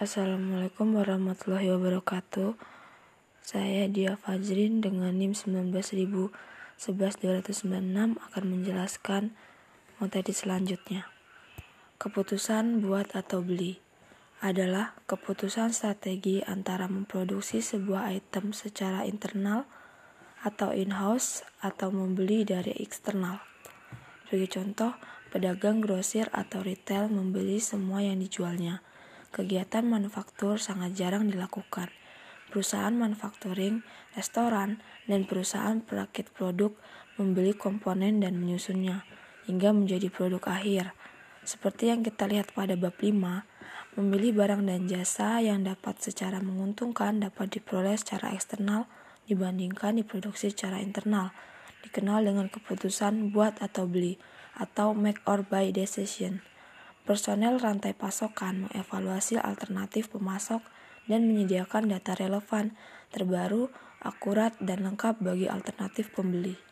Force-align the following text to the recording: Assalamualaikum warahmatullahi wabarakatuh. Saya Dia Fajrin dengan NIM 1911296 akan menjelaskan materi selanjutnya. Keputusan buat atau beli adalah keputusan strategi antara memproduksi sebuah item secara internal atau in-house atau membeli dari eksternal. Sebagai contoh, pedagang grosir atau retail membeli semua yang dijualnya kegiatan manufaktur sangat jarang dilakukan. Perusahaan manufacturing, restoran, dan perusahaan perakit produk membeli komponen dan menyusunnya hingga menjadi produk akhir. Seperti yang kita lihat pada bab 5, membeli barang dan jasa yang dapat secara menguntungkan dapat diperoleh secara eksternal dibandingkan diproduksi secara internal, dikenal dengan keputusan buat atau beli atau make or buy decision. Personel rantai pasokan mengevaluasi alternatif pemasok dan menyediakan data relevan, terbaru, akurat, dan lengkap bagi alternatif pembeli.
Assalamualaikum 0.00 0.96
warahmatullahi 0.96 1.76
wabarakatuh. 1.76 2.56
Saya 3.44 3.84
Dia 3.84 4.16
Fajrin 4.16 4.80
dengan 4.80 5.12
NIM 5.12 5.36
1911296 5.36 8.16
akan 8.16 8.44
menjelaskan 8.48 9.36
materi 10.00 10.32
selanjutnya. 10.32 11.04
Keputusan 12.00 12.80
buat 12.80 13.12
atau 13.12 13.44
beli 13.44 13.76
adalah 14.40 14.96
keputusan 15.04 15.76
strategi 15.76 16.40
antara 16.48 16.88
memproduksi 16.88 17.60
sebuah 17.60 18.16
item 18.16 18.56
secara 18.56 19.04
internal 19.04 19.68
atau 20.40 20.72
in-house 20.72 21.44
atau 21.60 21.92
membeli 21.92 22.48
dari 22.48 22.72
eksternal. 22.80 23.44
Sebagai 24.24 24.48
contoh, 24.48 24.96
pedagang 25.28 25.84
grosir 25.84 26.32
atau 26.32 26.64
retail 26.64 27.12
membeli 27.12 27.60
semua 27.60 28.00
yang 28.00 28.16
dijualnya 28.16 28.80
kegiatan 29.30 29.86
manufaktur 29.86 30.58
sangat 30.58 30.94
jarang 30.98 31.30
dilakukan. 31.30 31.90
Perusahaan 32.50 32.90
manufacturing, 32.90 33.86
restoran, 34.18 34.82
dan 35.06 35.22
perusahaan 35.26 35.78
perakit 35.78 36.34
produk 36.34 36.74
membeli 37.14 37.54
komponen 37.54 38.18
dan 38.18 38.42
menyusunnya 38.42 39.06
hingga 39.46 39.70
menjadi 39.70 40.10
produk 40.10 40.42
akhir. 40.50 40.90
Seperti 41.46 41.88
yang 41.94 42.02
kita 42.02 42.26
lihat 42.26 42.52
pada 42.52 42.74
bab 42.74 42.98
5, 42.98 43.16
membeli 43.98 44.30
barang 44.34 44.66
dan 44.66 44.86
jasa 44.86 45.42
yang 45.42 45.62
dapat 45.66 45.98
secara 46.02 46.38
menguntungkan 46.38 47.22
dapat 47.22 47.58
diperoleh 47.58 47.98
secara 47.98 48.34
eksternal 48.34 48.86
dibandingkan 49.30 49.98
diproduksi 50.02 50.50
secara 50.50 50.82
internal, 50.82 51.30
dikenal 51.86 52.26
dengan 52.26 52.50
keputusan 52.50 53.30
buat 53.30 53.62
atau 53.62 53.86
beli 53.86 54.18
atau 54.58 54.92
make 54.92 55.22
or 55.24 55.46
buy 55.46 55.70
decision. 55.70 56.42
Personel 57.10 57.58
rantai 57.58 57.90
pasokan 57.90 58.70
mengevaluasi 58.70 59.34
alternatif 59.34 60.14
pemasok 60.14 60.62
dan 61.10 61.26
menyediakan 61.26 61.90
data 61.90 62.14
relevan, 62.14 62.78
terbaru, 63.10 63.66
akurat, 63.98 64.54
dan 64.62 64.86
lengkap 64.86 65.18
bagi 65.18 65.50
alternatif 65.50 66.14
pembeli. 66.14 66.69